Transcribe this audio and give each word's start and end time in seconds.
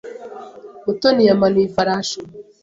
Mutoni 0.83 1.21
yamanuye 1.29 1.65
ifarashi. 1.69 2.19